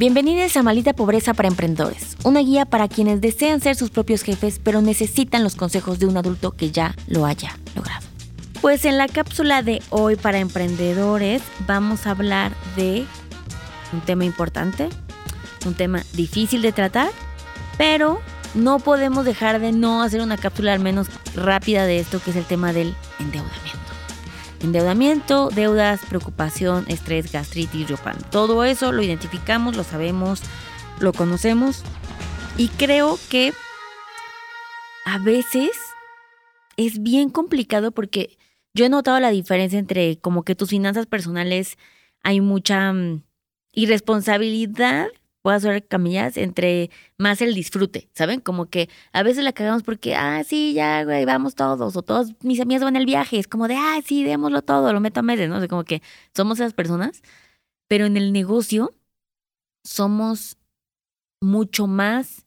[0.00, 4.58] Bienvenidos a Malita Pobreza para Emprendedores, una guía para quienes desean ser sus propios jefes
[4.58, 8.06] pero necesitan los consejos de un adulto que ya lo haya logrado.
[8.62, 13.04] Pues en la cápsula de hoy para emprendedores vamos a hablar de
[13.92, 14.88] un tema importante,
[15.66, 17.10] un tema difícil de tratar,
[17.76, 18.22] pero
[18.54, 22.36] no podemos dejar de no hacer una cápsula al menos rápida de esto que es
[22.36, 23.99] el tema del endeudamiento.
[24.60, 28.16] Endeudamiento, deudas, preocupación, estrés, gastritis, riopan.
[28.30, 30.42] Todo eso lo identificamos, lo sabemos,
[30.98, 31.82] lo conocemos.
[32.58, 33.52] Y creo que
[35.06, 35.70] a veces
[36.76, 38.38] es bien complicado porque
[38.74, 41.78] yo he notado la diferencia entre como que tus finanzas personales
[42.22, 43.22] hay mucha mm,
[43.72, 45.08] irresponsabilidad
[45.42, 48.40] voy a hacer camillas, entre más el disfrute, ¿saben?
[48.40, 52.34] Como que a veces la cagamos porque, ah, sí, ya, güey, vamos todos, o todos
[52.42, 55.22] mis amigos van al viaje, es como de, ah, sí, démoslo todo, lo meto a
[55.22, 55.56] meses, ¿no?
[55.56, 56.02] O sea, como que
[56.34, 57.22] somos esas personas,
[57.88, 58.92] pero en el negocio
[59.84, 60.58] somos
[61.40, 62.46] mucho más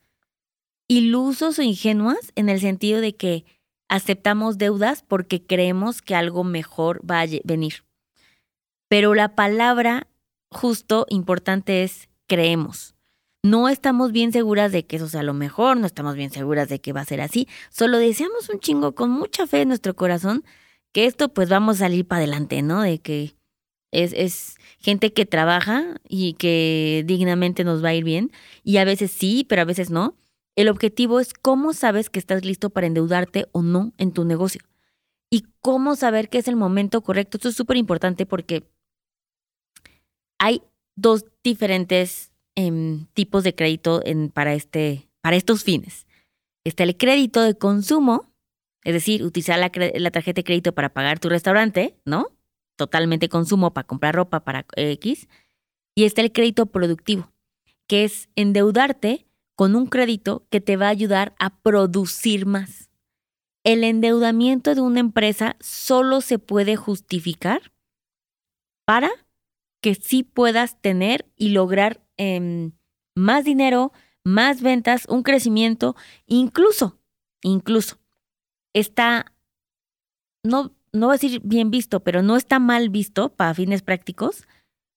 [0.87, 3.45] ilusos o ingenuas en el sentido de que
[3.89, 7.83] aceptamos deudas porque creemos que algo mejor va a venir.
[8.87, 10.07] Pero la palabra
[10.51, 12.95] justo importante es creemos.
[13.43, 16.79] No estamos bien seguras de que eso sea lo mejor, no estamos bien seguras de
[16.79, 17.47] que va a ser así.
[17.69, 20.43] Solo deseamos un chingo con mucha fe en nuestro corazón
[20.93, 22.81] que esto pues vamos a salir para adelante, ¿no?
[22.81, 23.35] De que
[23.91, 28.31] es, es gente que trabaja y que dignamente nos va a ir bien.
[28.63, 30.15] Y a veces sí, pero a veces no.
[30.55, 34.61] El objetivo es cómo sabes que estás listo para endeudarte o no en tu negocio.
[35.29, 37.37] Y cómo saber que es el momento correcto.
[37.37, 38.63] Esto es súper importante porque
[40.39, 40.61] hay
[40.95, 44.01] dos diferentes em, tipos de crédito
[44.33, 46.05] para, este, para estos fines.
[46.63, 48.31] Está el crédito de consumo,
[48.83, 52.27] es decir, utilizar la, la, tarjeta de crédito para pagar tu restaurante, ¿no?
[52.77, 55.27] Totalmente consumo para comprar ropa para X.
[55.95, 57.31] Y está el crédito productivo,
[57.87, 62.89] que es endeudarte con un crédito que te va a ayudar a producir más.
[63.63, 67.71] El endeudamiento de una empresa solo se puede justificar
[68.85, 69.09] para
[69.83, 72.71] que sí puedas tener y lograr em,
[73.15, 73.91] más dinero,
[74.23, 76.97] más ventas, un crecimiento, incluso,
[77.41, 77.99] incluso,
[78.71, 79.33] está,
[80.41, 84.47] no, no voy a decir bien visto, pero no está mal visto para fines prácticos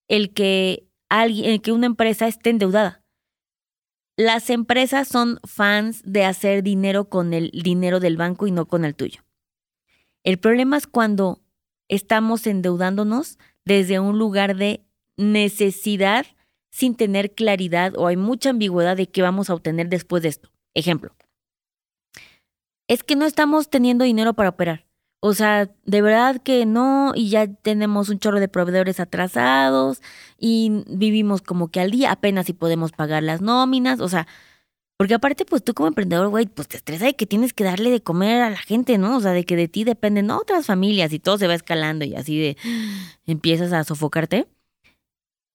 [0.07, 3.03] el que alguien, el que una empresa esté endeudada.
[4.15, 8.85] Las empresas son fans de hacer dinero con el dinero del banco y no con
[8.85, 9.21] el tuyo.
[10.23, 11.41] El problema es cuando
[11.89, 13.37] estamos endeudándonos
[13.67, 14.85] desde un lugar de
[15.17, 16.25] necesidad
[16.69, 20.49] sin tener claridad o hay mucha ambigüedad de qué vamos a obtener después de esto.
[20.73, 21.13] Ejemplo,
[22.87, 24.85] es que no estamos teniendo dinero para operar.
[25.19, 30.01] O sea, de verdad que no, y ya tenemos un chorro de proveedores atrasados
[30.37, 34.27] y vivimos como que al día apenas si podemos pagar las nóminas, o sea,
[34.97, 37.91] porque aparte, pues tú como emprendedor, güey, pues te estresa de que tienes que darle
[37.91, 39.17] de comer a la gente, ¿no?
[39.17, 42.15] O sea, de que de ti dependen otras familias y todo se va escalando y
[42.15, 42.57] así de
[43.27, 44.47] empiezas a sofocarte.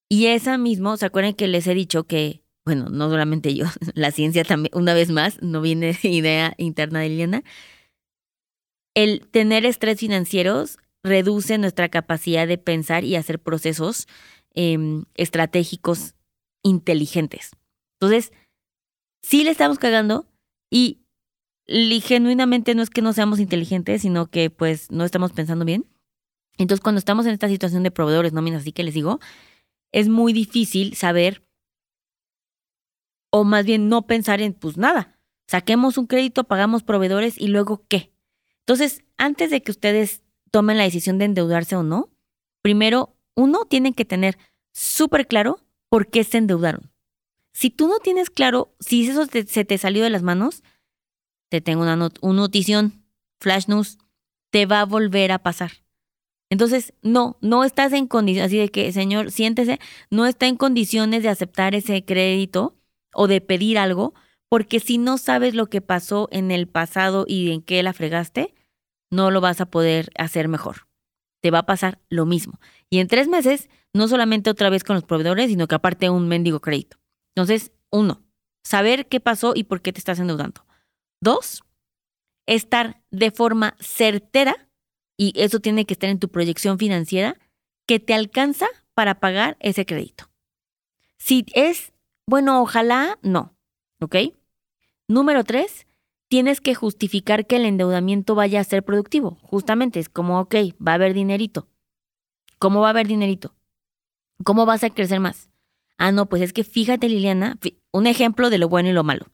[0.09, 4.13] Y esa mismo, ¿se acuerdan que les he dicho que, bueno, no solamente yo, la
[4.13, 7.43] ciencia también, una vez más, no viene de idea interna de Liliana,
[8.95, 14.07] el tener estrés financieros reduce nuestra capacidad de pensar y hacer procesos
[14.55, 16.15] em, estratégicos
[16.63, 17.53] inteligentes.
[17.99, 18.33] Entonces,
[19.23, 20.27] sí le estamos cagando
[20.71, 20.99] y
[21.67, 25.87] genuinamente no es que no seamos inteligentes, sino que pues no estamos pensando bien.
[26.59, 29.21] Entonces, cuando estamos en esta situación de proveedores, nóminas, así que les digo,
[29.91, 31.47] es muy difícil saber,
[33.31, 35.19] o más bien no pensar en, pues nada,
[35.49, 38.13] saquemos un crédito, pagamos proveedores y luego qué.
[38.61, 42.11] Entonces, antes de que ustedes tomen la decisión de endeudarse o no,
[42.61, 44.37] primero, uno, tiene que tener
[44.75, 46.92] súper claro por qué se endeudaron.
[47.53, 50.63] Si tú no tienes claro si eso se te salió de las manos,
[51.51, 53.05] te tengo una, notición,
[53.39, 53.99] flash news,
[54.51, 55.71] te va a volver a pasar.
[56.49, 59.79] Entonces, no, no estás en condiciones, así de que, señor, siéntese,
[60.11, 62.77] no está en condiciones de aceptar ese crédito
[63.15, 64.15] o de pedir algo,
[64.49, 68.55] porque si no sabes lo que pasó en el pasado y en qué la fregaste,
[69.11, 70.89] no lo vas a poder hacer mejor.
[71.43, 72.61] Te va a pasar lo mismo.
[72.89, 76.29] Y en tres meses, no solamente otra vez con los proveedores, sino que aparte un
[76.29, 77.02] mendigo crédito.
[77.35, 78.23] Entonces, uno,
[78.65, 80.65] saber qué pasó y por qué te estás endeudando.
[81.21, 81.63] Dos,
[82.47, 84.69] estar de forma certera
[85.17, 87.39] y eso tiene que estar en tu proyección financiera,
[87.87, 90.31] que te alcanza para pagar ese crédito.
[91.19, 91.93] Si es,
[92.27, 93.55] bueno, ojalá, no,
[94.01, 94.17] ¿ok?
[95.09, 95.87] Número tres,
[96.29, 99.39] tienes que justificar que el endeudamiento vaya a ser productivo.
[99.43, 101.69] Justamente es como, ok, va a haber dinerito.
[102.59, 103.55] ¿Cómo va a haber dinerito?
[104.45, 105.52] ¿Cómo vas a crecer más?
[105.99, 107.59] Ah, no, pues es que fíjate, Liliana,
[107.93, 109.27] un ejemplo de lo bueno y lo malo.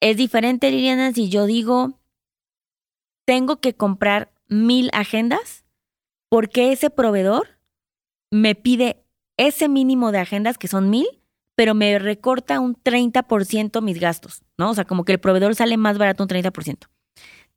[0.00, 2.00] Es diferente, Liliana, si yo digo,
[3.24, 5.64] tengo que comprar mil agendas
[6.28, 7.58] porque ese proveedor
[8.30, 9.04] me pide
[9.36, 11.06] ese mínimo de agendas, que son mil,
[11.56, 14.70] pero me recorta un 30% mis gastos, ¿no?
[14.70, 16.88] O sea, como que el proveedor sale más barato un 30%.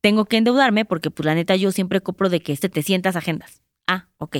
[0.01, 3.61] Tengo que endeudarme porque, pues, la neta, yo siempre compro de que 700 agendas.
[3.87, 4.37] Ah, ok.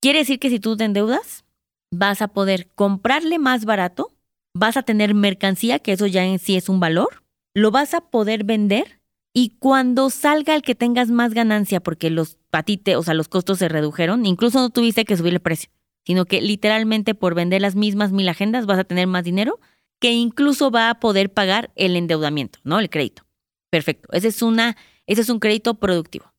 [0.00, 1.44] Quiere decir que si tú te endeudas,
[1.92, 4.12] vas a poder comprarle más barato,
[4.54, 7.22] vas a tener mercancía, que eso ya en sí es un valor,
[7.54, 9.00] lo vas a poder vender
[9.34, 13.58] y cuando salga el que tengas más ganancia porque los patites, o sea, los costos
[13.58, 15.70] se redujeron, incluso no tuviste que subir el precio,
[16.06, 19.60] sino que literalmente por vender las mismas mil agendas vas a tener más dinero
[20.00, 22.80] que incluso va a poder pagar el endeudamiento, ¿no?
[22.80, 23.22] El crédito.
[23.70, 24.08] Perfecto.
[24.12, 26.32] Ese es, una, ese es un crédito productivo.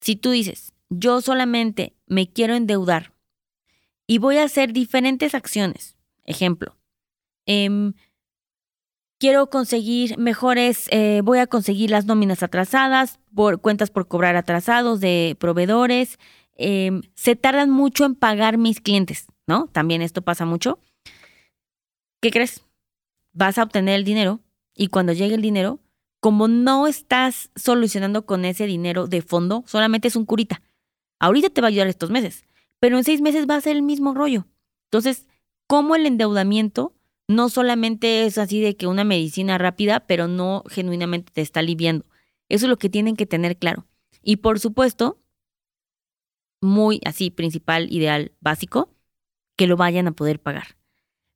[0.00, 3.12] Si tú dices, yo solamente me quiero endeudar
[4.12, 6.76] y voy a hacer diferentes acciones, ejemplo,
[7.46, 7.92] eh,
[9.18, 15.00] quiero conseguir mejores, eh, voy a conseguir las nóminas atrasadas, por cuentas por cobrar atrasados
[15.00, 16.18] de proveedores.
[16.56, 19.68] Em, se tardan mucho en pagar mis clientes, ¿no?
[19.68, 20.78] También esto pasa mucho.
[22.20, 22.66] ¿Qué crees?
[23.32, 24.40] Vas a obtener el dinero
[24.74, 25.80] y cuando llegue el dinero,
[26.20, 30.60] como no estás solucionando con ese dinero de fondo, solamente es un curita.
[31.18, 32.44] Ahorita te va a ayudar estos meses,
[32.82, 34.48] pero en seis meses va a ser el mismo rollo.
[34.86, 35.28] Entonces,
[35.68, 36.96] ¿cómo el endeudamiento
[37.28, 42.04] no solamente es así de que una medicina rápida, pero no genuinamente te está aliviando.
[42.48, 43.86] Eso es lo que tienen que tener claro.
[44.20, 45.22] Y por supuesto,
[46.60, 48.92] muy así, principal, ideal, básico,
[49.56, 50.76] que lo vayan a poder pagar.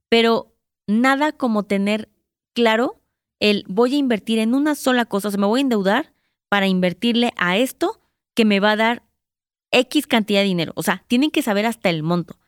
[0.08, 0.52] Pero
[0.88, 2.10] nada como tener
[2.54, 3.00] claro
[3.38, 6.12] el voy a invertir en una sola cosa, o sea, me voy a endeudar
[6.48, 8.00] para invertirle a esto
[8.34, 9.06] que me va a dar
[9.70, 10.72] X cantidad de dinero.
[10.76, 12.38] O sea, tienen que saber hasta el monto.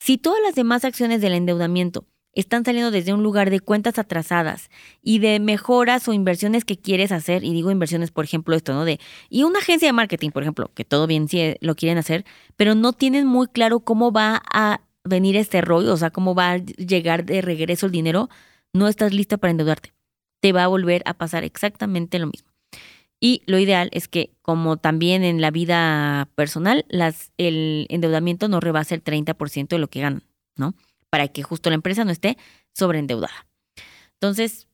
[0.00, 4.70] Si todas las demás acciones del endeudamiento están saliendo desde un lugar de cuentas atrasadas
[5.02, 8.84] y de mejoras o inversiones que quieres hacer, y digo inversiones, por ejemplo, esto, ¿no?
[8.84, 8.98] De,
[9.30, 12.24] y una agencia de marketing, por ejemplo, que todo bien si lo quieren hacer,
[12.56, 16.52] pero no tienen muy claro cómo va a venir este rollo, o sea, cómo va
[16.52, 18.28] a llegar de regreso el dinero,
[18.72, 19.92] no estás lista para endeudarte.
[20.40, 22.53] Te va a volver a pasar exactamente lo mismo.
[23.20, 26.84] Y lo ideal es que, como también en la vida personal,
[27.38, 30.22] el endeudamiento no rebase el 30% de lo que ganan,
[30.56, 30.74] ¿no?
[31.14, 32.36] para que justo la empresa no esté
[32.72, 33.46] sobreendeudada.
[34.14, 34.66] Entonces,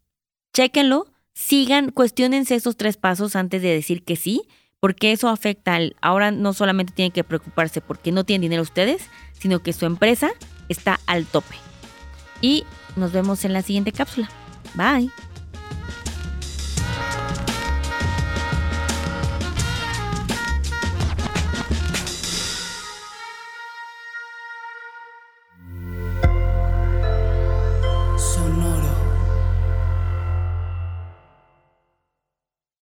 [0.55, 4.49] chéquenlo, sigan, cuestionense esos tres pasos antes de decir que sí,
[4.81, 9.03] porque eso afecta al, ahora no solamente tienen que preocuparse porque no tienen dinero ustedes,
[9.39, 10.31] sino que su empresa
[10.71, 11.57] está al tope.
[12.41, 12.65] Y
[12.97, 14.31] nos vemos en la siguiente cápsula.
[14.73, 15.11] Bye.